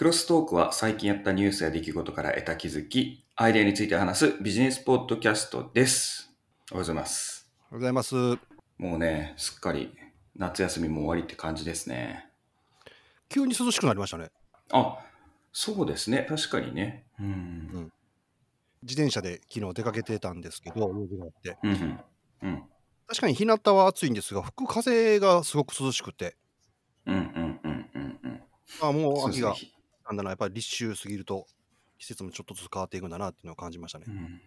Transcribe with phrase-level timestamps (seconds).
[0.00, 6.32] クロストークは最近やったニュースや出来事から得た気づき、アイデアについて話すビジネスポッドキャストです。
[6.72, 7.46] おはようございます。
[7.70, 8.14] おはようございます。
[8.78, 9.92] もうね、すっかり
[10.34, 12.30] 夏休みも終わりって感じですね。
[13.28, 14.30] 急に涼しくなりましたね。
[14.72, 15.00] あ、
[15.52, 16.24] そうですね。
[16.26, 17.04] 確かにね。
[17.20, 17.92] うん。
[18.80, 22.00] 自転車で昨日出かけてたんですけど、用事があってうんうん。
[22.44, 22.62] うん。
[23.06, 26.36] 確かに日向は暑いんですが、吹く風がすごく涼しくて、
[27.04, 28.42] うんうんうんうんうん。
[28.80, 29.54] あもう秋が。
[30.10, 31.46] ひなんだな、やっぱり立秋過ぎると
[31.98, 34.10] 季節もちょっとずつ変わっていくんだなっていうのを感じましたねう。
[34.10, 34.40] ん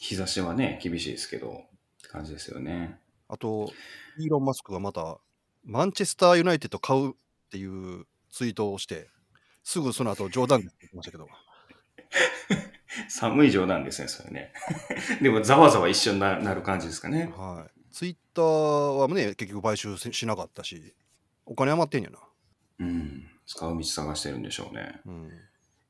[0.00, 1.52] 日差しはね、厳しいですけど、っ
[2.02, 2.98] て感じですよね。
[3.28, 3.72] あと、
[4.18, 5.18] イーロン・マスクがまた、
[5.64, 7.14] マンチェスター・ユナイテッド買うっ
[7.50, 9.08] ていうツイートをして、
[9.62, 11.28] すぐその後冗談で言ってましたけど、
[13.08, 14.52] 寒い冗談ですね、それね。
[15.22, 17.32] でも、ざわざわ一緒にななる感じですかね。
[17.36, 17.92] はい。
[17.92, 20.94] ツイッターはね、結局買収ししなかったし、
[21.46, 22.18] お金余ってんやな。
[22.80, 23.30] うん。
[23.46, 25.00] 使う道探してるんでしょうね。
[25.06, 25.30] うん。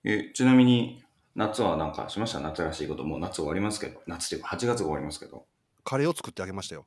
[0.05, 1.03] え、ちなみに、
[1.35, 2.41] 夏はなんかしました？
[2.41, 3.05] 夏らしいこと。
[3.05, 4.01] もう夏終わりますけど。
[4.07, 5.47] 夏っていうか8月が終わりますけど。
[5.85, 6.87] カレーを作ってあげましたよ。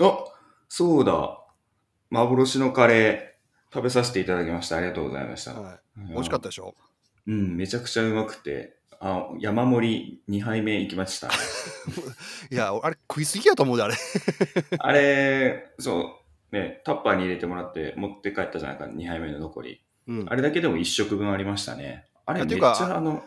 [0.00, 0.24] あ
[0.68, 1.40] そうだ。
[2.10, 4.76] 幻のカレー、食べさせていただきました。
[4.78, 5.52] ありがとうございました。
[5.54, 5.80] はい。
[6.08, 6.74] 美味しかったでしょ？
[7.26, 8.76] うん、めちゃくちゃうまくて。
[9.02, 11.28] あ、山盛り2杯目行きました。
[12.50, 13.94] いや、あれ食いすぎやと思うで、あれ。
[14.78, 16.19] あれ、そう、
[16.52, 19.82] ね、タッパーに入れてもらって持って帰ったじゃないか、2杯目の残り。
[20.08, 20.34] うんあ。
[20.34, 22.06] れだけでも1食分ありましたね。
[22.26, 23.24] あれめっちゃあの、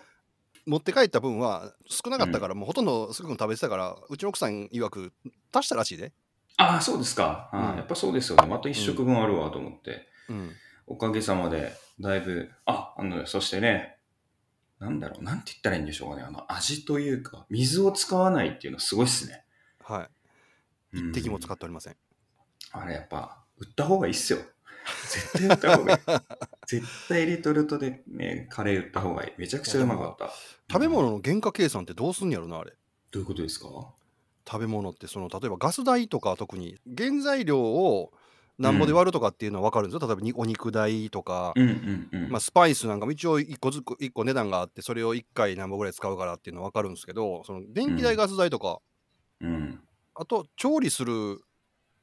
[0.66, 5.14] 持って帰った分は少なかったから、もうほとんどすぐ食べてたから、うちの奥さん曰く
[5.54, 6.14] 足したらしいで。
[6.58, 7.50] ああ、そうですか。
[7.54, 8.48] うんやっぱそうですよね。
[8.48, 10.08] また1食分あるわと思って。
[10.30, 10.52] うん。
[10.86, 13.98] おかげさまで、だいぶ、あ、あの、そしてね、
[14.80, 16.24] なんだろう、なんて言ったらいいんでしょうかね。
[16.24, 19.46] あの、味というか、水を使わないっていうのすごいっすね。
[19.84, 20.98] はい。
[20.98, 21.96] うん一滴も使っておりません。
[22.72, 24.40] あれやっぱ、売った方がいいっすよ。
[25.10, 25.98] 絶対売った方がいい。
[26.68, 29.32] 絶対レトルトでね、カレー売った方がいい。
[29.38, 30.30] めちゃくちゃうまかった。
[30.72, 32.74] 食べうん物の原価計算ってどうすんやろな、あれ。
[33.12, 33.68] どういうことですか？
[34.46, 38.12] 食べ物って、その、例えばガス代とか特に、原材料を
[38.58, 40.08] なんぼで割るとかっていうのは分かるんですよ。
[40.08, 42.30] 例えばにお肉代とか、うんうんうん。
[42.30, 48.80] まあ、スパイスなんかも一応1個ずつ、一個値段があって、それを1回何本ぐらい使うからっていうのは分かるんですけど、その電気代、うんガス代とか、
[49.42, 49.84] うん。
[50.16, 51.42] あと調理する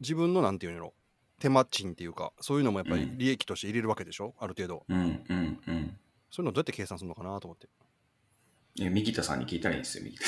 [0.00, 0.94] 自分のなんていうんやろ
[1.38, 4.34] 手間賃っていうかそういうのもやっぱりうん利益として入れるわけでしょ？
[4.38, 5.99] ある程度うんうんうん。
[6.31, 7.69] そういうのどうやって計算するのかなと思って
[8.81, 10.25] え、三木田さんに聞いたらいいんですよ、三木田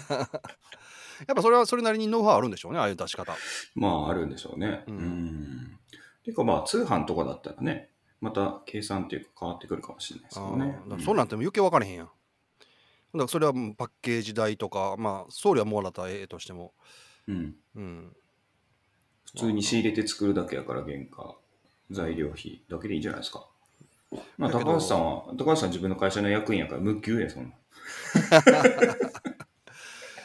[0.00, 0.18] さん。
[1.28, 3.34] やっぱそれはそれなりにノウハウあるんでしょうねああいう出し方
[3.74, 4.84] まあ、あるんでしょうね。
[4.86, 5.78] ううんん。
[6.24, 7.90] ていうか、まあ、通販とかだったらね、
[8.20, 10.78] また計算っていうか変わってくるかもしれないですけどね。
[11.04, 12.18] そうなんても余計分からへんやんだか
[13.24, 16.74] らそれはパッケージ代とかまあ送料はもらったらええとしても
[17.28, 17.56] うん。
[17.74, 18.16] うん
[19.34, 21.34] 普通に仕入れて作るだけやから、原価、
[21.90, 23.46] 材料費だけでいいんじゃないですか。
[24.36, 27.52] まあ、高橋さんは、高橋さん自分の会社の役員やから無給や、そんな。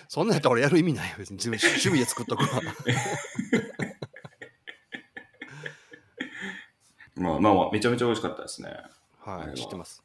[0.09, 2.61] そんなんやったら俺やる意味ないよ別に自分趣味で作っとくわ
[7.15, 8.69] まあまあまあ、めちゃめちゃ美味しかったですね。
[9.19, 10.03] ははい知ってます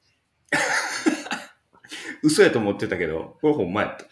[2.22, 4.06] 嘘やと思ってたけど、これほんまやった。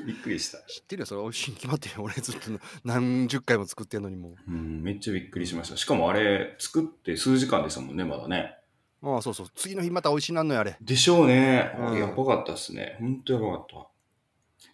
[0.06, 0.58] びっくりした。
[0.66, 2.50] 知ってるよそれ美味しいに決まってるよ俺ずっと
[2.84, 5.76] 何十回も作ってんのにもううん、めっちゃびっくりしました。
[5.76, 8.56] しかもあれ、作って数時間でしたもんね、まだね。
[9.04, 11.72] ああそうそう次の日また美味しいなんのよあれでしょうね。
[11.78, 12.96] うんやばかったっすね。
[13.00, 13.88] ほんとやばかった。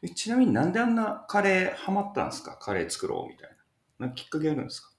[0.03, 2.57] えちなみになんであんなカレーハマったんですか？
[2.61, 3.51] カレー作ろうみたい
[3.99, 4.07] な。
[4.07, 4.93] なんかきっかけあるんですか？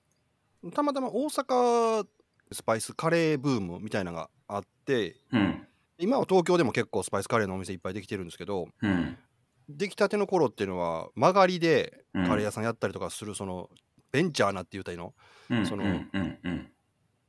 [0.73, 2.07] たまたま大阪
[2.51, 5.67] スパイスカレーブームみたいなのがあってうん。
[5.99, 9.17] 今は東京でも結構スパイスカレーのお店いっぱいできてるんですけどうん。
[9.69, 13.69] 出来たての頃っていうのは曲がりでうんカレー屋さんやったりとかするその
[14.11, 15.13] ベンチャーなって言うたらいいの？
[15.51, 15.65] うん。
[15.65, 16.09] そのうん。
[16.11, 16.39] うん。
[16.43, 16.71] うん。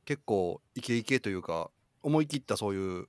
[0.05, 1.69] 結構イケイケというか
[2.01, 3.05] 思い切ったそういう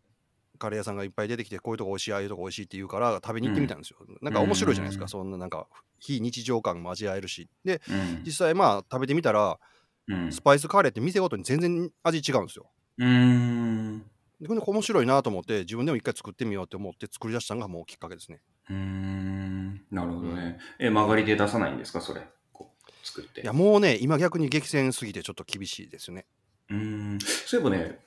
[0.59, 5.67] カレー屋さんがいっぱい出てきてこういうとこ美味しいああいうとこ美味しいって言うから食べに行ってみたんですよ、なんか面白いじゃないですか、うんそんななんか
[5.99, 8.23] 非日常感も味わえるしでうん。
[8.25, 9.59] 実際まあ食べてみたら
[10.07, 10.31] うん。
[10.31, 14.05] スパイスカレーって店ごとに全然味違うんですようーん。
[14.41, 18.41] でこれ面白いなと思って自分でも一回作ってみようと思って作り出したのがもうきっかけですね
[18.71, 19.85] うーん。
[19.91, 20.59] なるほどね。
[20.79, 22.01] え、曲がりで出さないんですか？
[22.01, 22.23] それ。
[22.53, 23.43] こう、作って。
[23.43, 26.27] いやもうね今逆に激戦すぎてちょっと厳しいですよね
[26.71, 26.77] うー
[27.17, 27.19] ん。
[27.21, 27.99] そういえばね、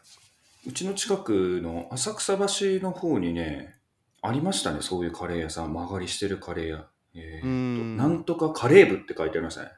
[0.67, 2.45] うちの近くの浅草橋
[2.81, 3.75] の方にね、
[4.21, 6.87] ありましたね、そういうカレー屋さん、曲がりしてるカレー屋。
[7.13, 9.69] えーっとうーんなんとかカレー部って書いてありましたね。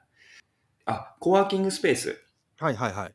[0.86, 2.22] あ、コワーキングスペース。
[2.60, 3.14] はいはいはい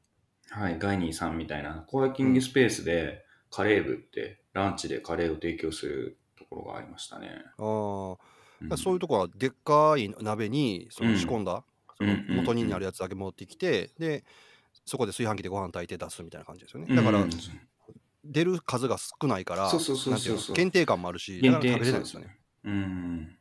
[0.50, 6.21] はい、ガイニーさんみたいな、コワーキングスペースでカレー部って、ランチでカレーを提供すると
[6.52, 7.43] ころがありましたね。
[7.58, 8.19] あー。
[8.62, 8.78] うん。
[8.78, 11.64] そういうとこはでっかい鍋にその仕込んだ、
[11.99, 14.25] その元になるやつだけ持ってきて、で
[14.84, 16.94] そこで炊飯器でご飯炊いて出すみたいな感じですよね。
[16.94, 17.31] だから、うん。
[18.25, 22.38] 出る数が少ないから、そうそうそうそう限定感もあるし、だから食べれないんですよね。
[22.64, 23.38] うん。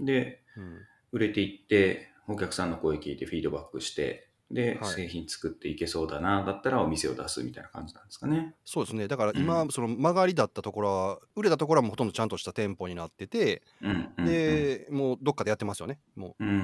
[0.00, 0.80] で、うん。
[1.12, 8.54] 売れていって、お客さんの声聞いてフィードバックして、で、はい製品作っていけそうだな、だったらお店を出すみたいな感じなんですかね。
[8.64, 9.08] そうですね。
[9.08, 14.14] だから今、うその曲がりだったところは、売れたところはもうほとんどちゃんとした店舗になってて、うん。
[14.16, 15.98] うん、で、もうどっかでやってますよね。
[16.14, 16.54] もうん、うう。
[16.54, 16.58] ん。
[16.58, 16.60] う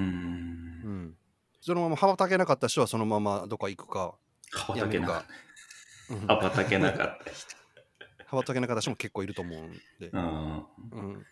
[1.09, 1.17] ん。
[1.59, 4.15] そのまま羽ばたけなかった人はそのままどっか行くか、
[4.51, 6.35] 羽ばたけなかっうんた。
[6.35, 7.55] 羽ばたけなかった人。
[8.27, 10.09] 羽ばたけなかった人も結構いると思うんで。
[10.13, 10.65] うん。
[10.91, 11.25] うん。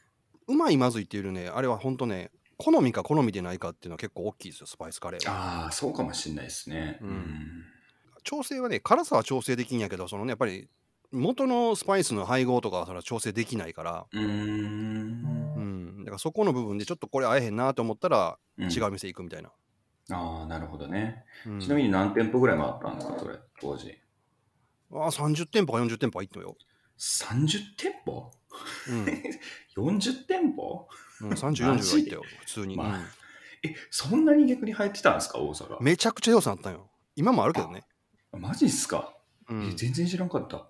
[0.48, 5.64] うまいまずいっていうね、あれは本当ね、好みか好みでないかっていうのは結構大きいですよ、スパイスカレーは。
[5.64, 7.00] ああ、そうかもしれないですね。
[7.02, 7.64] うん
[8.24, 10.70] 調整はね、辛さは調整できんやけど、そのね、やっぱり
[11.12, 14.24] 元のスパイスの配合とかはそれは調整できないから、うん。
[14.24, 15.60] うんう
[16.02, 16.04] ん。
[16.04, 19.52] だからそこの部分でちょっとこれ合えへんなと思ったら、うん違う店行くみたいな。
[20.12, 21.24] ああ、なるほどね。
[21.48, 23.98] うんちなみに何店舗ぐらい回ったんですか、それ、当時。
[24.92, 26.58] ああ、30店舗か40店舗は行ったよ。
[26.98, 28.30] 30店舗？
[28.90, 29.96] うん。
[29.98, 30.88] ?40 店舗
[31.22, 32.76] うん、30、40はマジ行ったよ、普通に。
[32.76, 33.06] まあうん
[33.62, 35.78] え、そんなに逆に入ってたんですか、大阪。
[35.82, 36.90] めちゃくちゃ予算あったんよ。
[37.16, 37.84] 今もあるけどね。
[38.32, 39.14] マジっすか、
[39.50, 39.70] うん。
[39.70, 40.70] え全然知らんかった。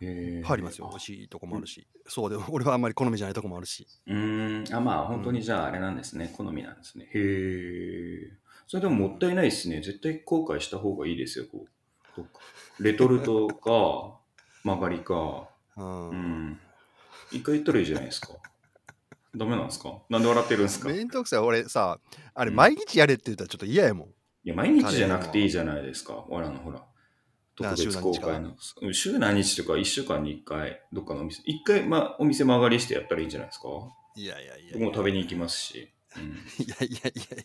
[0.00, 0.88] えーありますよ。
[0.90, 1.86] 美味しいとこもあるし。
[2.08, 3.86] そうでも、俺はあんまり好みじゃないとこもあるし。
[4.06, 6.32] うーん、あ、まあ、本当にじゃああれなんですね。
[6.36, 7.04] 好みなんですね。
[7.04, 8.32] へえ。
[8.66, 9.76] それでももったいないですね。
[9.76, 11.66] 絶対後悔した方がいいですよ、こ
[12.18, 12.82] う。
[12.82, 14.18] レトルトか、
[14.64, 15.48] 曲がりか。
[15.76, 16.08] うん。
[16.10, 16.60] うん。
[17.32, 18.28] 一回言ったらいいじゃないですか。
[19.36, 19.98] ダメなんですか？
[20.08, 20.90] なんで笑ってるんですか？
[20.90, 21.38] いめんどくさい。
[21.40, 21.98] 俺さ、
[22.34, 24.14] あれ、うん毎日やれって言ったらちょっと嫌やもん。
[24.44, 26.24] や、毎日じゃなくていいじゃないですか。
[26.28, 26.84] 我らのほら。
[27.56, 28.56] 特別公開の。
[28.82, 31.42] うん週何日とか1週間に1回、どっかのお店。
[31.42, 33.68] 1回、まあ、お店曲がりしてやったらいいんじゃないですか？
[34.16, 35.90] いやいやいや僕も食べに行きますし。
[36.16, 36.24] うん
[36.64, 37.44] いやいやいやいや。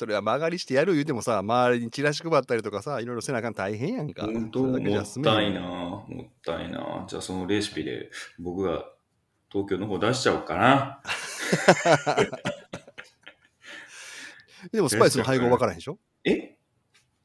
[0.00, 4.24] それは曲がりしてやる言うてもさ、周りにチラシ配ったりとかさ、いろいろせなあかん大変やんか。
[4.24, 4.82] 本当もっ
[5.22, 8.86] たいなもったいなじゃあそのレシピで僕が
[9.52, 11.02] 東京の方出しちゃおうかな。
[14.72, 15.98] でもスパイスの配合分からへんでしょ？
[16.24, 16.56] え？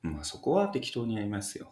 [0.02, 1.72] まあそこは適当にやりますよ。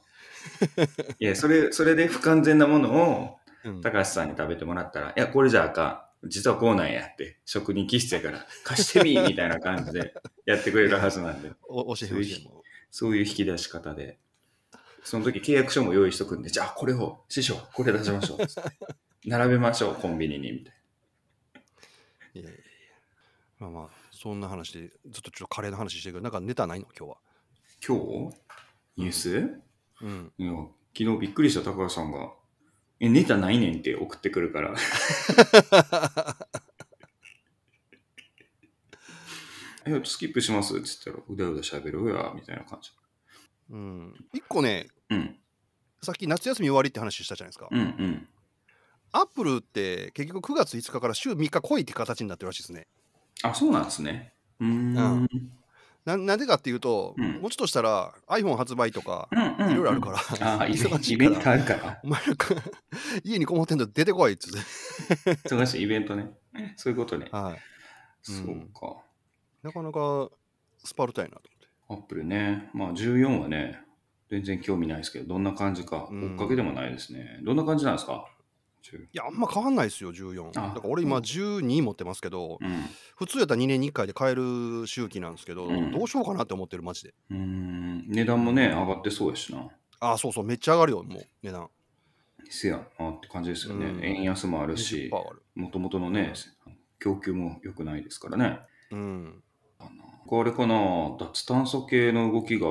[1.19, 3.35] いや、それ、それで不完全なものを
[3.65, 5.99] うん高橋さんに食べてもらったら、いや、これじゃあかん。
[6.27, 10.13] 実はこうなんやって、職人気質やから、貸してみみたいな感じで
[10.45, 12.49] やってくれるはずなんで、お教えてほしい。
[12.91, 14.19] そういう引き出し方で、
[15.03, 18.37] その時契約書も用意しとくんで、じゃあこれを、師匠、これ出しましょう。
[19.27, 20.73] 並べましょう、コンビニに、みたい
[22.35, 22.59] いやいやいや
[23.59, 26.85] まあまあ、そんな話で、ずっとちょっとカレーの話してるけど、なんかネタないの？
[26.97, 27.15] 今日は。
[27.15, 27.95] な。
[27.95, 28.37] 今日？
[28.95, 29.61] ニュース、
[30.01, 30.31] うん。
[30.37, 30.51] いや
[30.97, 32.31] 昨日びっくりした高橋さんが、
[33.03, 34.73] え、ネタないねんって送ってくるから。
[39.85, 40.73] え、スキップします？
[40.77, 42.91] って言ったら、うだうだ喋るや、みたいな感じ。
[43.71, 44.25] うん。
[44.33, 45.37] 一個ね、うん、
[46.01, 47.67] さっき夏休み終わりって話したじゃないですか。
[47.69, 48.25] うん、うん。
[49.11, 52.87] アップルって結局9月5日から週3日来いって形になってるらしいですね。
[53.41, 54.33] あ、そうなんですね。
[54.61, 54.97] うーん。
[54.97, 55.27] うん
[56.05, 59.71] ななんでかっていうと、うんもうちょっとしたら iPhone 発売とかうん、うん。
[59.71, 61.99] いろいろあるから、ああ、 イベン忙トイベントあるから。
[62.03, 62.55] お前らか
[63.23, 64.53] 家にこもってんと出てこいっつっ
[65.23, 65.31] て。
[65.49, 66.31] 忙しいイベントね。
[66.75, 67.27] そういうことね。
[67.31, 67.59] はい。
[68.21, 68.97] そうか。
[69.63, 70.29] なかなか
[70.83, 71.43] スパルタやなと
[71.89, 72.69] アップルね。
[72.73, 73.79] まあ14はね、
[74.29, 77.39] 全然興味ないですけど、どんな感じか、うん追っかけでもないですね。
[77.43, 78.25] どんな感じなんですか？
[78.83, 80.51] 10いや、あんま変わんないですよ、14。
[80.51, 82.83] だあから俺今12持ってますけど、うん。
[83.17, 87.13] 普通やったら2年に1回で買える周期なんですけど、うんどうしようかなって思ってる、マジで。
[87.31, 88.05] うーん。
[88.07, 89.67] 値段もね、上がってそうやしな。
[89.99, 91.69] あ、そうそう、めっちゃ上がるよ、もう、値段。
[92.49, 93.85] せやなって感じですよね。
[93.85, 95.41] うん円安もあるし20%、上がる。
[95.55, 96.33] もともとのね、
[96.99, 98.59] 供給も良くないですからね。
[98.91, 99.43] うん。
[100.27, 102.67] これかな、脱炭素系の動きが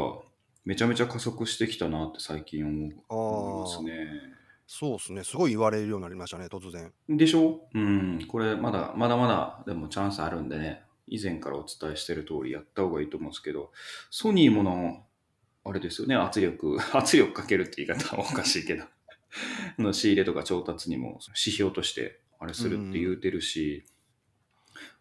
[0.65, 3.93] めちゃめちゃ加速してきたなって最近思うあ思いまあ、すね。
[4.75, 6.91] そうですね、すごい言われるようになりましたね、突然。
[7.07, 7.69] でしょ？
[7.75, 8.25] うん。
[8.27, 13.71] これまだまだまだでもチャンスあるんでね、以前からお伝えしてる通りやった方がいいと思うんですけど、
[14.11, 15.05] ソニーもの、
[15.65, 18.85] あれですよね、圧力、 圧力かけるって言い方はおかしいけど、
[19.79, 23.85] の仕入れとか調達にも指標としてあれするって言うてるし、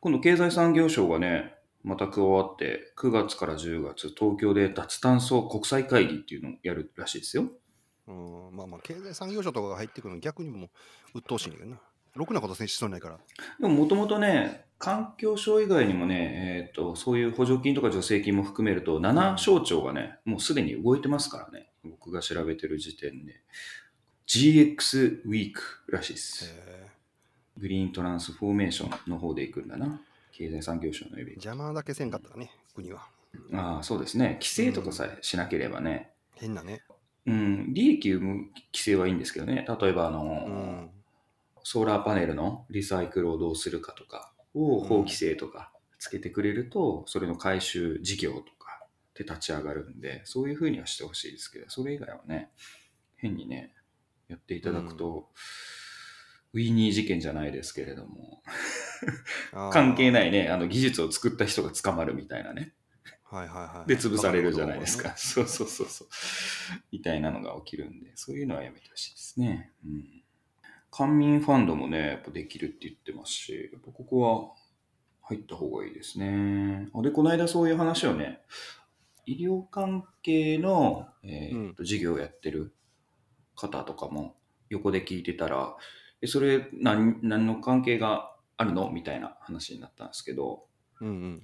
[0.01, 7.49] 今度経済産業省がね、また加わって、9月から10月、東京で脱炭素国際会議っていうのをやるらしいですよ。
[8.07, 10.65] うん、まあまあ、経済産業省とかが入ってくるの逆にも
[11.13, 11.79] う鬱陶しいんだけどな。
[12.15, 13.19] ろくなことせんしそうにないから。
[13.59, 21.69] でももともとね、環境省以外にもね、えっ、と、そういう補助金とか助成金も含めると、7省庁がね、もうすでに動いてますからね。
[21.83, 23.41] 僕が調べてる時点で。
[24.27, 26.45] GX ウィークらしいです。
[26.45, 26.87] へ
[27.57, 30.01] グリーントランスフォーメーションの方で行くんだな。
[30.31, 31.31] 経済産業省のイベント。
[31.31, 33.07] え邪魔だけせんかったらね、国は。
[33.53, 34.39] ああ、そうですね。
[34.41, 36.11] 規制とかさえしなければね。
[36.35, 36.81] 変なね。
[37.27, 38.33] うん、利益生む
[38.73, 39.65] 規制はいいんですけどね。
[39.81, 40.89] 例えば、あの、うん。
[41.63, 52.49] ソーラーパネルのリサイクルをどうするかとかをうん法規制とかつけてくれると、それの回収事業とかで立ち上がるんで、そういうふうにはしてほしいですけど、それ以外はね、
[53.15, 53.73] 変にね、
[54.27, 55.29] やっていただくと、
[56.53, 58.41] ウィニー事件じゃないですけれども、
[59.71, 60.11] 関係い。
[60.11, 62.73] ないね、あの技術を作った人が捕まるみたいなね。
[63.31, 63.87] はいはいはい。
[63.87, 65.15] で、潰されるじゃないですか。
[65.15, 66.07] そうそうそうそう。
[66.91, 69.71] みたいなのが起きるんで、そういうのはやめてほしいですね。
[69.85, 70.23] うん。
[70.91, 74.53] 官民ファンドもね、やっぱできるって言ってますし、やっぱここは
[75.21, 76.89] 入った方がいいですね。
[76.93, 78.41] あで、この間そういう話をね、
[79.25, 82.75] 医療関係の、えーと事業をやってる
[83.55, 84.35] 方とかも
[84.69, 85.77] 横で聞いてたら、
[86.21, 88.89] えそれ何何の関係があるの？
[88.91, 90.65] みたいな話になったんですけど、
[90.99, 91.43] うんうん。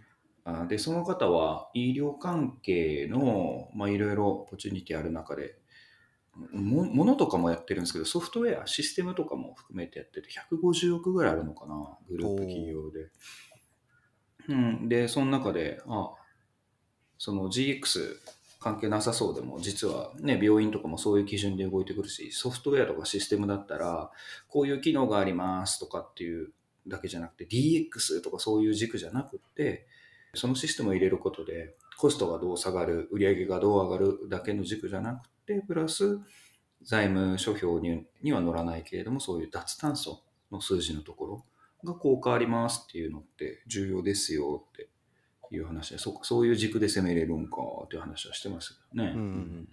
[0.50, 5.58] あで、その方は医療関係の、まあ、いろいろポチュニティある中で、
[6.54, 13.10] もものとかもやってるんですけど、ソフトウェア、システムとかも含めてやってて、150億ぐらいあるのかな、グループ企業で。
[14.48, 16.14] うん、で、その中で、あ
[17.18, 18.16] その GX
[18.62, 24.12] 関係なさそうでも、実はね、病院とかもそういう基準で動いてくるし、ソフトウェアとかシステムだったら、
[24.48, 26.54] こういう機能がありますとかっていう
[26.88, 29.88] だけじゃなくて、DX とかそういう軸じゃなくって、
[30.38, 36.20] そのシステムを入れることで、コストがどう下がる、売上がどう上がるだけの軸じゃなくて、プラス
[36.84, 41.46] 財務諸表にには乗らないけれども、そういう脱炭素の数字のところ
[41.84, 44.90] が効果ありますっていうのって重要ですよって
[45.52, 49.12] いう話で、そそういう軸で攻めれるんかっていう話はしてましたけどね。
[49.16, 49.68] うんうん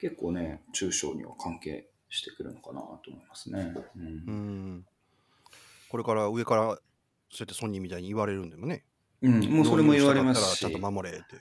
[0.00, 3.72] 結構ね、中小には関係してくるのかなと思いますね。
[3.96, 4.86] うんうん。
[5.88, 6.76] これから上から、そう
[7.40, 8.84] やってソニーみたいに言われるんでもね。
[9.24, 10.66] うん、もうそれも言われますし。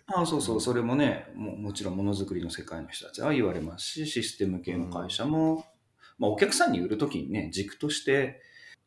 [0.07, 5.65] あそうそう、それもね、ももちろんものづくりの世界の人たちは言われますし、システム系の会社も、
[6.17, 8.41] まあ、お客さんに売るときにね、軸として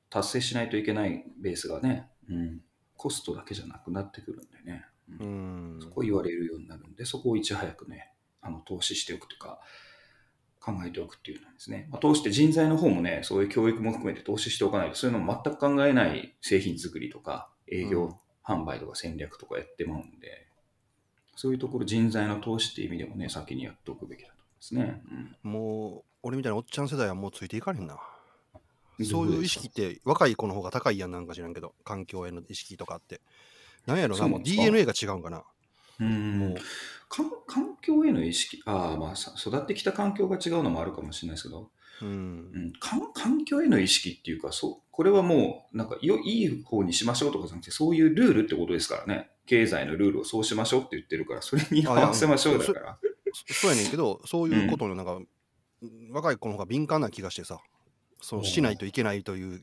[0.08, 2.60] 達成しないといけないベースがね、うん、
[2.96, 4.86] コストだけじゃなくなってくるんでね、
[5.20, 5.80] ううんん。
[5.82, 9.60] そこを言われるようになるんで、そこをいち早くね、あの投資しておくとか、
[10.58, 11.86] 考えておくっていうのですね。
[11.90, 18.14] まあ、投資って人材の方もね、そういう教育も含めて投資しておかないと、そういうのも全く考えない製品作りとか、営業、うん
[18.46, 20.46] 販売とか戦略とかやってまうんで、
[21.34, 25.02] そういうところ人材の投資っていう意味でもね、先にやっておくべきだと思いますね。
[25.44, 27.98] うんもう、俺みたいなおっちゃん世代はもうついていかれへんな。
[28.98, 33.20] どそういう意識って若い子の方が高いやんなんか知らんけど、環境への意識とかって。
[33.84, 35.44] なんやろな、もう DNA が違うんかな。
[36.00, 36.56] うんもう、
[37.08, 41.70] か環境への意識、ああ、まあ、さ育ってきた環境が違うのもあるかもしれないですけど、
[42.02, 42.58] うんう。
[42.58, 49.30] ん、かん環境への意識っていうか、そうこれはもう、なんかよ、いい方にしましょうとかじゃなくて、そういうルールってことですからね。
[49.46, 52.98] 経済のルールをそうしましょうって言ってるから、それに合わせましょうだから。
[53.32, 55.20] そそうやねんけど、そういうことのなんか、
[56.10, 57.60] 若い子の方が敏感な気がしてさ、
[58.20, 59.62] そうしないといけないという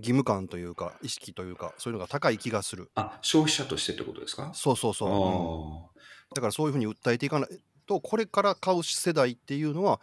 [0.00, 2.90] 義務感というか、意識というか、そういうのが高い気がする。
[2.94, 4.52] あ、消費者としてってことですか？
[4.54, 6.34] そうそうそう。
[6.34, 7.48] だからそういうふうに訴えていかない
[7.86, 10.00] と、これから買う世代っていうのは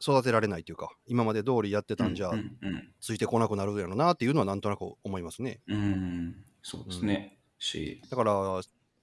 [0.00, 1.96] 育てられないというか、今まで通りやってあ。
[1.96, 5.60] たんじゃう、んうんついてこなくなるやろなっていうのはなんとなく思いますね。
[5.68, 7.38] うん、うんそうですね。
[7.58, 8.32] し、だから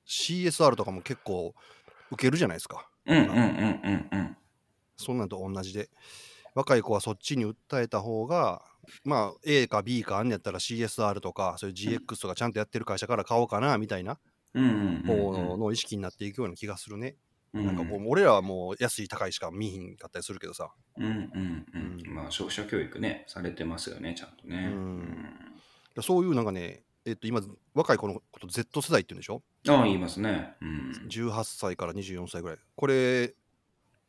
[0.07, 1.55] CSR とかも結構
[2.11, 2.89] 受けるじゃないですか。
[3.05, 4.37] うんうんうんうんうん。
[4.97, 5.89] そんなんと同じで。
[6.53, 8.63] 若い子はそっちに訴えた方が、
[9.03, 14.19] まあ A か B かあんねやったら CSR とか、そういう GX とかちゃんとやってる会社から買おうかなみたいな
[14.53, 17.15] 方の意識になっていくような気がするね。
[17.53, 17.65] うん。
[17.65, 20.71] なんかもう俺らはもう安い高いしか見ひんかったりするけどさ。
[20.97, 22.01] うんうんうん。
[22.05, 24.69] うんまあ、消費者教育ね、されてますよね、ちゃんとね。
[24.73, 25.35] うん
[26.01, 27.41] そういうなんかね、えっと今
[27.73, 29.41] 若い子のこと Z 世代って言うんでしょ？
[29.69, 30.55] ああ、言いますね。
[30.61, 30.91] うん。
[31.09, 32.57] 18歳から24歳ぐらい。
[32.75, 33.33] これ、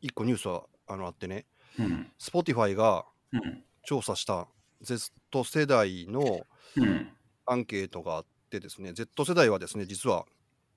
[0.01, 1.47] 一個ニュースはあのあってね、
[1.79, 2.11] うん。
[2.19, 3.63] Spotify がうん。
[3.85, 4.49] 調査した
[4.83, 5.13] Z
[5.45, 7.13] 世代のうん。
[7.49, 10.27] アンケートがあってですね、Z 世代はですね、実は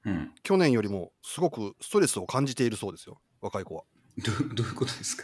[0.05, 0.31] うん。
[0.43, 3.83] 去年よりもすごくストレスを感じているそうですよ、若い子は。
[4.17, 5.23] どう どういうことですか？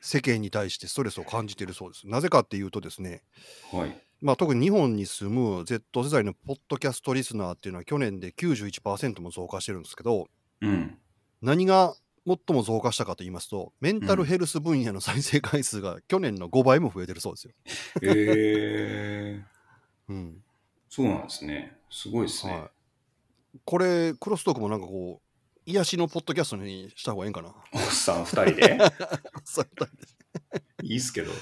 [0.00, 2.08] 世間に対してストレスを感じているそうです。
[2.08, 3.22] なぜかっていうとですね、
[3.70, 4.02] はい。
[4.20, 10.28] まあ、特に日本に住む Z 世代のポッドキャストリスナーっていうのは去年で91%も増加してるんですけど、
[10.60, 10.98] うん。
[11.40, 11.94] 何が
[12.26, 17.52] 最も増加したかと言いますと、メンタルヘルス分野の再生回数が去年の5倍も増えてるそうですよ。
[18.02, 20.36] えー、うん
[20.88, 21.76] そうなんですね。
[21.90, 22.52] すごいですね。
[22.52, 22.70] はい、
[23.64, 25.28] これ、クロストークもなんかこう、
[25.64, 27.54] 癒しのポッドキャストにした方がいいんかな？
[27.72, 28.78] おっさん二人で？
[29.44, 29.68] そう
[30.82, 31.32] いいっすけど。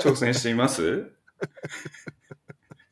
[0.00, 1.12] 挑戦してみます？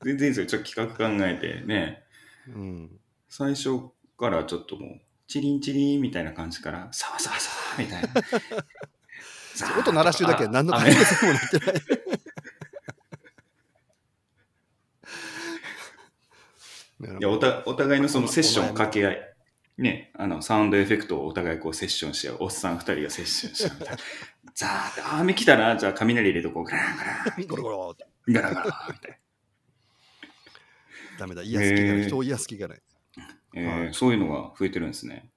[0.05, 0.47] 全然いいですよ。
[0.47, 2.05] ちょっと企画考えてね。
[2.49, 8.09] うん、最初からちょっともう、チリンチリンみたいな感じから、サワサワサワーみたいな。
[9.55, 11.67] ザー音鳴らしてるだけで何のあ解決にもなってな
[17.15, 17.19] い。
[17.21, 19.21] いやおたお互いのそのセッション掛け合い。
[19.79, 22.39] ね、あの、サウンドエフェクトをお互いこうセッションし合う。
[22.41, 24.03] おっさん二人がセッションし合うみたいな。
[24.53, 25.77] ザーって、あー雨来たな。
[25.77, 26.65] じゃあ雷入れとこう。
[26.65, 27.47] ガランガラン。
[27.47, 27.97] ゴロゴロ。
[28.29, 29.21] ガラガラみたい
[31.21, 32.07] ダメだ、癒す気がない。
[32.07, 32.83] 人を癒す気がない。
[33.21, 33.29] な。
[33.55, 35.29] えーはいそういうのが増えてるんですね。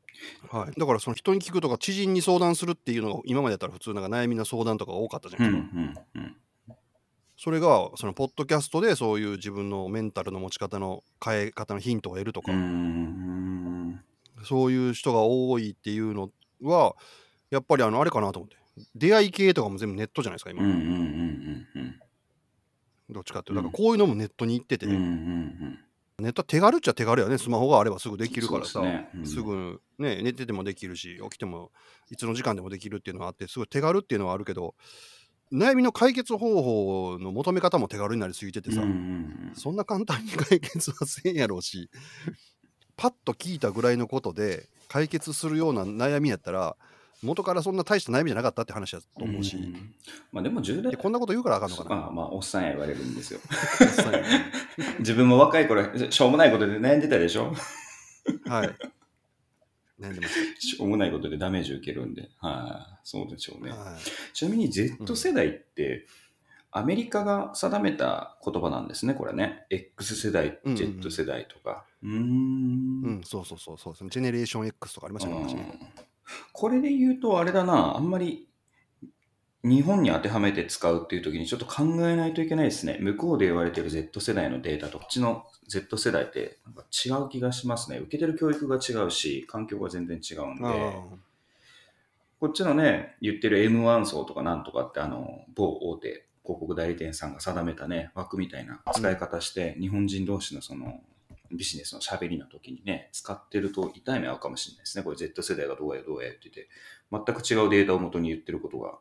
[0.49, 6.35] はい、だからその人に聞くとか知人に相談するっていうのが今までやったら普通なんか悩みの相談とかが多かったじゃうないんですか、うんうん。
[7.35, 13.99] それがそのポッドキャストでそういう自分のメンタルの持ち方の変え方のヒントを得るとか、うーん。
[14.45, 16.29] そういう人が多いっていうの
[16.61, 16.95] は
[17.49, 18.57] やっぱりあのあれかなと思って
[18.95, 21.99] 出会い系とかも全部ネットじゃないですか今、うんうんうんうんうん。
[23.09, 25.79] どっちかっていうとだからこういうのもネットに行ってて、うんうんうん。
[26.19, 27.37] ネットは手軽っちゃ手軽やね。
[27.37, 28.81] スマホがあればすぐできるからさ。
[28.81, 29.09] ね。
[29.15, 29.25] うん。
[29.25, 31.71] すぐね寝ててもできるし起きても
[32.11, 34.75] いつの時間でもできるっていうのがあってすごい手軽っていうのはあるけど
[35.51, 39.51] 悩みの解決方法の求め方も手軽になりすぎててさ、うんうん。
[39.55, 41.89] そんな簡単に解決はせんやろうし
[42.95, 46.77] パッと聞いたぐらいのことで解決するような悩みやったら
[47.23, 49.29] 元からそんな大した悩みじゃなかったって話だとうん。
[49.29, 49.93] 思うし、ん
[50.31, 51.95] まあでも10代でこんなこと言うからあかんのかな？
[51.95, 53.39] まあまあ、おっさんや言われるんですよ。
[53.49, 54.23] はい
[54.99, 57.53] 自分も若い頃、しょうもないことで悩んでたでしょ？
[58.45, 58.75] はい
[59.99, 62.29] 悩んでますしょうもないことでダメージ受けるんで。
[62.39, 63.71] はい、そうでしょうね。
[63.71, 63.79] はい
[64.33, 66.07] ちなみに Z 世代って、
[66.71, 69.65] アメリカが定めた言葉なんですね、これね。
[69.69, 71.85] X 世代、うんうんうん Z 世代とか。
[72.01, 74.09] うーんうん、そうそうそうそうですね。
[74.09, 75.93] ジェネレーション X とかありましたね。
[76.51, 78.47] これで言うと、あれだな、あんまり
[79.63, 82.97] 日本に当てはめて使うっていう時にちょっと考えないといけないですね。
[82.99, 87.97] 向こうで言われてる Z 世代のデータとこっちの Z 世代ってなんか違う気がしますね。
[87.97, 90.65] 受けてる教育が違うし、環境が全然違うんで。
[90.65, 91.03] あ
[92.41, 100.99] こっちのね、言ってる M1 層とかなんとかって、あの、某大手広告代理店さんが定めたね、枠みたいな使い方して、日本人同士のその、
[101.53, 105.03] ビジネスの喋りの時にね、使ってると痛い目合うかもしれないですね。
[105.03, 106.69] これ Z 世代がどうやどうやって言って、
[107.11, 108.97] 全く違うデータを元に言ってることが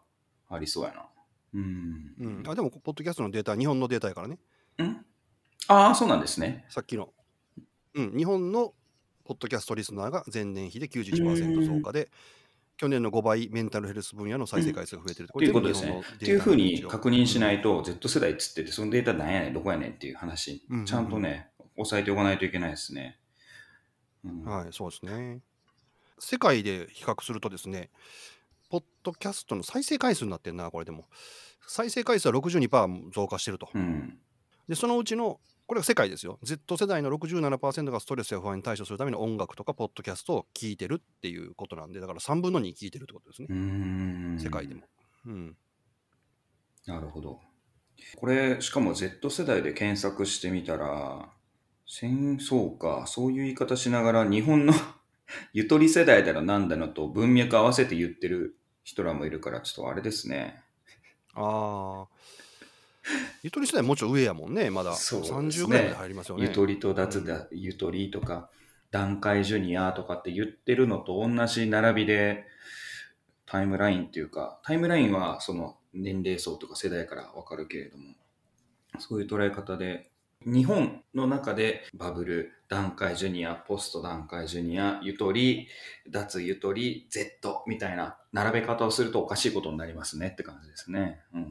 [0.48, 1.06] ありそうやな。
[1.54, 2.14] うん。
[2.20, 4.38] ーうん、あでも、ポッドキャストのデータは日本のデータやからね。
[4.82, 5.04] ん
[5.68, 6.64] ああ、そうなんですね。
[6.68, 7.10] さっきの。
[7.94, 8.72] うん、日本の
[9.24, 12.10] ポッドキャストリスナーが前年比で91%増加で、
[12.76, 15.28] 去年の5倍メンタルヘルス分野の再生回数が増えてる。
[15.28, 16.02] ということですね。
[16.14, 17.82] っていうふうに確認しないと。
[17.82, 23.18] と、Z 世代っつってて、そのデータなんやねん、どこやねんっていう話うんうんう、んちゃんとね、押さえておかないといけないですね。
[24.24, 25.40] うんはい、そうですね。
[26.18, 27.90] 世界で比較するとですね、
[28.70, 31.08] ポッドキャストの再生回数になってんな、これでも。
[31.66, 33.68] 再生回数は62%増加してると。
[33.74, 34.18] うん。
[34.68, 36.38] で、そのうちの、これが世界ですよ。
[36.42, 44.82] Z 世代の67%がストレスや不安に対処するための音楽とかポッドキャストを聞いてるっていうことなんで、だから3分の2聞いてるってことですね世界でも。
[45.26, 45.56] うん。
[46.86, 47.40] なるほど。
[48.16, 51.32] これ、しかも Z 世代で検索してみたら、
[51.94, 54.72] 戦争か、そういう言い方しながら、日本の
[55.52, 60.62] ゆとり世代だのなんだのと文脈合わせて言ってる人らもいるから、ちょっとあれですね。
[61.34, 62.08] ああ。
[63.42, 64.94] ゆとり世代もうちょい上やもんね、まだ。
[64.94, 66.44] そうですね30ぐらいまで入りますよね。
[66.44, 68.48] ゆとりと脱だ、ゆとりとか、
[68.90, 72.46] 段階ジュニアとかって言ってるのと同じ並びで、
[73.44, 78.14] タイムラインっていうか、タイムラインはその年齢層とか世代からわかるけれども、
[78.98, 80.10] そういう捉え方で、
[80.46, 85.68] 日本の中でバブル、段階ジュニア、ポスト段階ジュニア、ゆとり、
[86.10, 91.20] 脱ゆとり、Z みたいな並べ方をするとおかしいことになりますねって感じですね。
[91.34, 91.44] うんう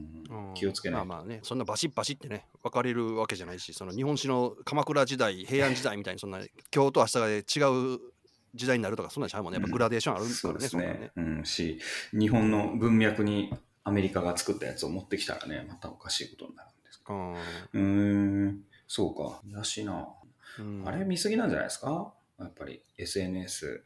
[0.50, 1.06] ん気をつけないと。
[1.06, 6.40] まあまあね、そんなバシッバシってね、分かれるわけじゃないし、その日本史の鎌倉時代、平安時代みたいに、そんな
[6.74, 8.00] 今日と明日で違う
[8.56, 9.60] 時代になるとか、そんなんちゃうもんね。
[9.60, 11.12] やっぱグラデーションあるからね、そうですそんなんね。
[11.16, 11.80] うん、し、
[12.14, 17.14] 日本の文脈にアメリカが作ったやつを持ってきたらね、またおかしいことになるんですか。
[17.14, 19.40] うんうーん、そうか。
[19.58, 20.06] らしいな。
[20.60, 22.14] うんあれ見すぎなんじゃないですか？
[22.38, 23.86] やっぱり SNS。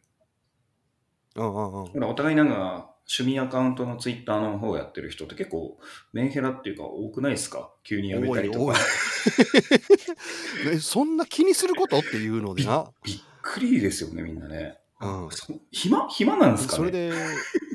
[1.35, 5.77] うんうんうんほら、お互いなんか趣味アカウントのツイッターの方やってる人って結構
[6.11, 7.71] メンヘラっていうか多くないですか？
[7.83, 8.73] 急にやめたりとか。
[10.73, 12.91] えそんな気にすることっていうのでな。
[13.03, 14.79] びっくりですよね、みんなね。
[15.01, 16.77] うんそ暇暇なんですかね？
[16.79, 17.11] それで、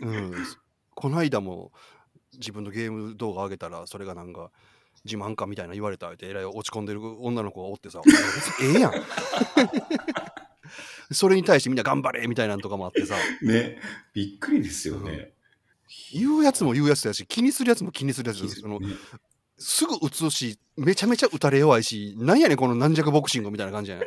[0.02, 0.34] うん、
[0.96, 1.70] この間も
[2.32, 4.50] 自分のゲーム動画上げたら、それがなんか、
[5.04, 8.00] 自慢かみたいな言われたって、えらい落ち込んでる女の子がおってさ、
[8.62, 8.92] ええやん。
[11.12, 13.80] それに対してみんな頑張れみたいなのとかもあってさ、ね、
[14.12, 15.32] びっくりですよね。
[16.12, 18.88] 言うやつも言うやつやし、気にするやつも気にするやつそのね。
[19.58, 24.06] すぐ打つし、めちゃめちゃ打たれ弱いし、なんやねん、この軟弱ボクシングみたいな感じやね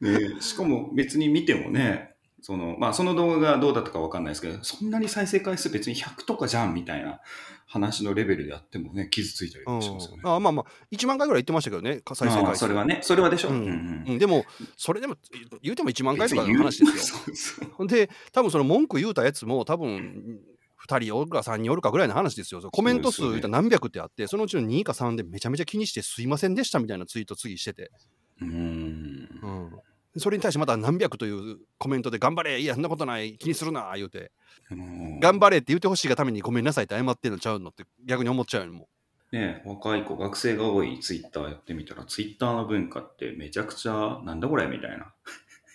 [0.00, 0.30] ん。
[0.34, 0.40] ね。
[0.40, 2.11] しかも別に見てもね、
[2.42, 7.20] その、まあ、その動画がどうだったかわかんないですけど、そんなに再生回数別に100とかじゃんみたいな
[7.66, 10.22] 話のレベルであってもね、傷ついたりうんしますよね。
[10.24, 12.58] あまあまあ、1万回ぐらい言ってましたけどね、再生まあ回数。
[12.58, 13.50] それはね、それはでしょ。
[13.50, 14.44] ううんんうんうんでも、
[14.76, 15.16] それでも
[15.62, 17.20] 言うても1万回とかの話ですよ。
[17.24, 20.40] そうそうで、多分その文句言うたやつも、多分
[20.88, 22.60] 2人おるか3人おるかぐらいの話ですよ。
[22.72, 27.92] コメント数そうですよね言うたら何百ってあって、そのうちの2か3でめちゃめちゃ気にして、すいませんでしたみたいなツイート次してて、
[28.40, 29.28] うーん。
[29.42, 34.30] うんそれに対してまた何百というコメントで、頑張れ、いや、そんなことない、気にするな、言うて、
[34.70, 38.88] うん頑張れって言ってほしいがためにごめんなさいって謝ってんのちゃうのって逆に思っちゃうよ、も
[39.32, 45.14] ね、若い子、学生が多いツイッターやってみたら、ツイッターの文化ってめちゃくちゃ、なんだこれみたいな。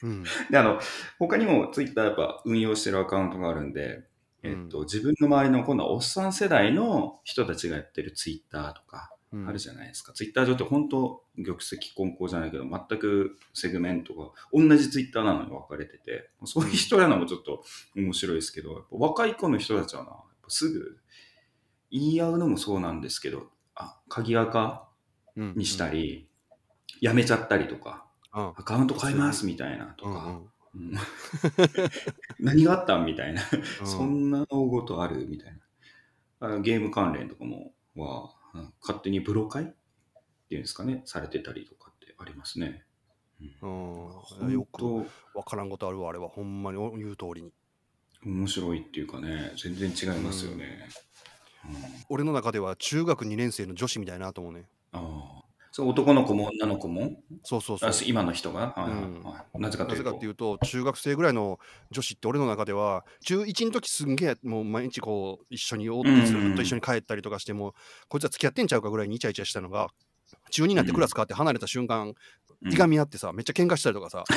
[0.04, 0.08] う。
[0.08, 0.24] うん。
[0.52, 0.80] で、あの、
[1.18, 4.04] 他にもツイッターやっぱ運用してるアカウントがあるんで、
[4.44, 10.14] えっと、自分の周りの今度はおっさん世代の人たちがやってるツイッターとか、うんあるじゃないですか。
[10.14, 17.64] ツイッター上って本当、玉石混交じゃないけど、全くセグメントが同じツイッターなのに分かれてて、そういう人らのもちょっと
[17.96, 20.12] 面白いですけど、若い子の人たちはな、
[20.48, 20.98] すぐ
[21.92, 24.88] 言い合うのもそうなんですけど、あ、鍵垢
[25.36, 26.28] うんにしたり、
[27.02, 28.48] やめちゃったりとか、うん。
[28.50, 30.42] アカウント変えますみたいなとか、
[30.74, 30.90] うんうん。
[30.90, 30.98] うん。
[32.40, 33.42] 何があったんみたいな、
[33.82, 33.88] うん。
[33.88, 35.54] そんな大ごとあるみたい
[36.40, 36.60] な。
[36.60, 38.74] ゲーム関連とかもは、うん。
[38.82, 39.68] 勝手にブロ会っ
[40.50, 42.84] ていうんですかね、されてたりとかってありますね。
[43.62, 46.78] うん、よ本く分からんことあるわ、あれは、ほんまに。
[46.78, 47.54] 言う通りに。
[48.24, 50.90] 当面白いっていうかね、全然違いますよね。
[51.66, 51.76] うん。
[52.10, 54.68] 俺の中では中学2年生の女子みたいなと思うね。
[54.92, 55.37] ああ
[55.78, 57.22] そう男の子も女の子も？
[57.44, 57.90] そうそうそう。
[57.92, 57.94] あ。
[58.04, 59.22] 今の人が、うん。
[59.22, 59.60] はい。
[59.60, 60.04] なぜかというと。
[60.06, 61.60] なぜかっていうと、中学生ぐらいの
[61.92, 67.76] 女子って俺の中では、中1の時すんげえ、もう毎日こう、一緒におって、ずっと一緒に帰ったりとかしても、
[68.08, 69.90] こいつは付き合ってんちゃうかぐらいにイチャイチャしたのが、
[70.50, 72.16] 中2になってクラス変わって離れた瞬間、
[72.64, 72.74] うん。
[72.74, 74.24] いがみ合ってさ、めっちゃ喧嘩したりとかさ。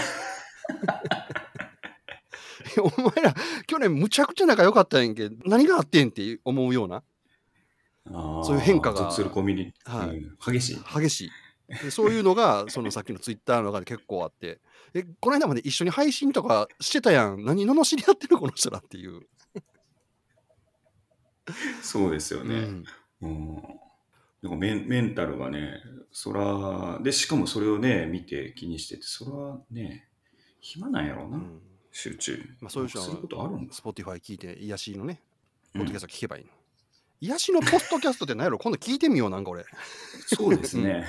[2.76, 3.34] お前ら、
[3.66, 7.02] 去年むちゃくちゃ仲良かったんやんけ、何があってんって思うような、
[8.06, 10.78] そういう変化が属するコミュニティ、はいうん激しい。
[11.00, 11.30] 激しい。
[11.84, 14.60] でそういうのが、 そのさっきのツイッターの中で結構あって、
[14.94, 19.26] え、この間まで一緒に配信とかしてたやん、何罵り合ってるこの人らっていう。
[21.82, 22.54] そうですよね。
[22.54, 22.84] うん
[23.22, 23.62] うん。
[24.42, 25.74] なんかメンメンタルがね、
[26.10, 30.08] そら、で、しかもそれをね、見て気にしてて、それはね、
[30.60, 31.60] 暇なんやろうな、うん
[31.92, 32.38] 集中。
[32.60, 33.74] まあ、そういう人はすることあるんだ。
[33.74, 35.20] Spotify 聞いて、癒しのね、
[35.74, 36.50] うんポッドキャスト聞けばいいの。
[37.20, 38.58] 癒しのポッドキャストって何やろ？
[38.58, 39.64] 今度聞いてみよう、なんか俺。
[40.26, 41.04] そうですね。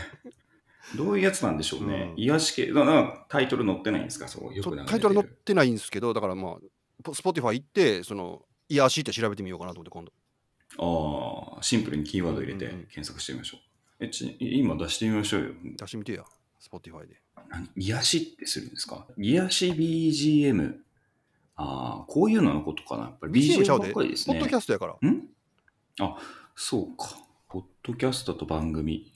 [0.98, 2.14] どういうやつなんでしょうね。
[2.18, 4.28] うん癒し系、だからタイトル載ってないんですか？
[4.28, 6.56] そう、よくタイトル載ってないんですけど、だからまあ、
[7.04, 10.12] ポ Spotify 行って、その、癒しって調べてみようかなと思って、今度。
[11.56, 14.06] ああ、シンプルにキーワード入れてうんうんうん検索してみましょう。
[14.06, 15.50] えち今出してみましょうよ。
[15.78, 16.26] 出してみてや、
[16.62, 17.22] Spotify で。
[17.50, 17.70] 何？
[17.78, 19.06] 癒しってするんですか？
[19.18, 20.76] 癒し BGM。
[21.56, 23.04] ああ、こういうののことかな。
[23.04, 24.36] やっぱり BGM ばっかりですね。
[24.36, 24.94] ポッドキャストやから。
[25.10, 25.24] ん？
[26.02, 26.18] あ、
[26.56, 27.18] そうか。
[27.48, 29.14] ポッドキャストと番組。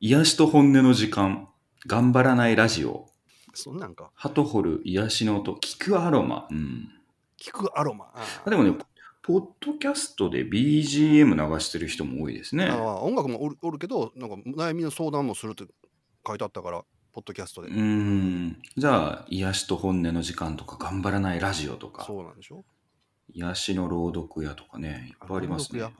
[0.00, 1.48] 癒しと本音の時間。
[1.86, 3.08] 頑張らないラジオ。
[3.54, 4.10] そんなんか。
[4.14, 5.54] ハトホル、癒しの音。
[5.54, 6.46] 聞くアロマ。
[6.50, 6.88] うん。
[7.40, 8.12] 聞くアロマ。
[8.14, 8.72] ああでもね、
[9.22, 12.66] ポッドキャストで BGM 流してる人も多いですね。
[12.66, 15.64] ああ音楽もおるおるけど、なんか悩みの相談もするって
[16.26, 17.68] 書いてあったから、ポッドキャストで。
[17.68, 18.62] うーん。
[18.76, 22.64] じゃあ、癒しと本音の時間とか、頑張らないラジオとか、そうなんでしょ？
[23.34, 25.82] 癒しの朗読屋とかね、いっぱいありますね。
[25.82, 25.90] あや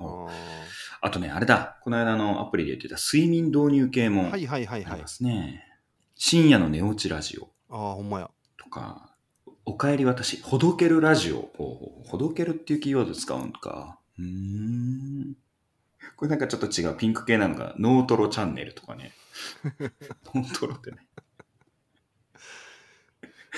[1.03, 1.79] あとね、あれだ。
[1.83, 5.09] この間のアプリで言ってた睡眠導入系もあはいはいはいはいりま。
[5.09, 5.65] すね。
[6.15, 8.31] 深夜の寝落ちラジオああ、ほんまや。
[8.57, 9.15] とか、
[9.65, 11.51] おかえり私、ほどけるラジオ。
[11.57, 13.99] ほうほどけるっていうキーワード使うんか。
[14.19, 15.35] うーん。
[16.17, 16.97] これなんかちょっと違う。
[16.97, 19.13] ピンク系なのが、ノートロチャンネルとかね。
[20.35, 20.99] ノートロってね。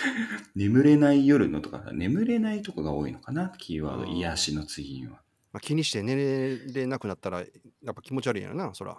[0.54, 4.02] 眠れない夜のとか、眠れないとかが多いのかな、キーワード。
[4.04, 5.22] うん癒しの次には。
[5.52, 7.46] まあ、気にして寝れなくなったら、や
[7.90, 8.98] っぱ気持ち悪いんやろな、そら。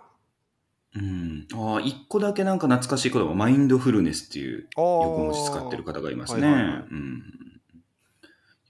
[0.95, 1.47] うん。
[1.53, 6.45] ああ、一個だけなんか懐かしい言葉、マインドフルネスっていう横文字使ってる方がいますね。
[6.45, 7.59] はいはいはいうん。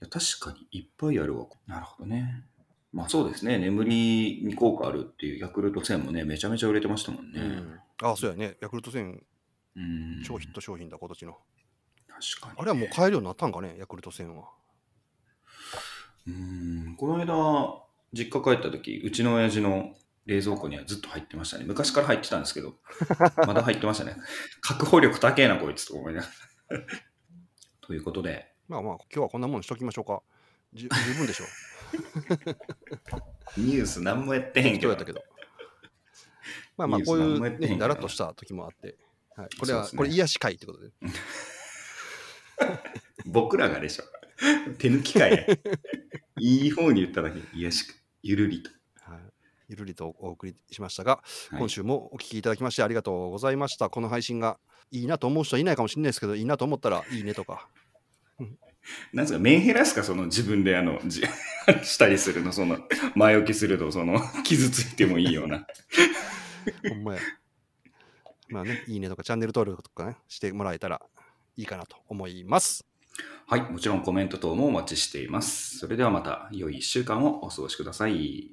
[0.00, 1.46] や確かにいっぱいあるわ。
[1.66, 2.44] なるほどね。
[2.92, 3.58] まあそうですね。
[3.58, 7.40] 眠りに効果あるっていうヤクルト1000もね、めちゃめちゃ売れてましたもんね。
[7.40, 8.56] うん、ああ、そうやね。
[8.60, 9.18] ヤクルト1000、
[9.76, 10.22] うん。
[10.24, 11.36] 超ヒット商品だ、今年の。
[12.20, 14.50] 確かに、あれはもう買えるようになったんかね、ヤクルト1000は。
[16.26, 16.96] うん。
[16.96, 19.94] この間、実家帰った時、うちの親父の
[20.26, 21.64] 冷蔵庫にはずっと入ってましたね。
[21.66, 22.74] 昔から入ってたんですけど、
[23.46, 24.16] まだ入ってましたね。
[24.60, 26.28] 確保力高えな、こいつと思いなが
[26.70, 26.80] ら。
[27.82, 30.22] ということで、まあまあ、今日はこんなもんにしときましょうか。
[30.72, 31.48] じゅ十分でしょう。
[33.60, 34.92] ニュース何もやってへんけど。
[34.92, 35.22] ったけど。
[36.76, 38.96] まあまあ、こういニュース何もやう、だらっとした時もあって。
[39.36, 40.90] はい、これは、そうですねこれ癒し会ってことで。
[43.26, 44.04] 僕らがでしょ。
[44.78, 45.46] 手抜きかい。
[46.38, 47.40] いい方に言っただけ。
[47.56, 48.70] いやしく、ゆるりと。
[49.10, 49.20] はい、
[49.68, 53.90] ゆるりとお送りしましたが、はい今週もお聞きいただきましてありがとうございました。
[53.90, 54.58] この配信が
[54.90, 57.68] いいなと思う人はいないかもしれないですけど、いいなと思ったらいいねとか。
[59.12, 61.22] なんですか、メンヘラですか、その自分であの、じ
[61.82, 62.78] したりするの、その、
[63.14, 65.66] 前置きすると、その、 傷ついてもいいような。
[66.88, 67.20] ほんまや。
[68.48, 71.00] まあね、いいねとかチャンネル登録とかね、してもらえたら
[71.56, 72.86] いいかなと思います。
[73.46, 75.78] はい、もちろんコメント等もお待ちしています。
[75.78, 78.50] それではまた良い1週間をお過ごしください。